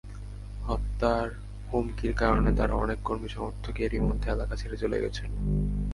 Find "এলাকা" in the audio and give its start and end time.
4.31-4.55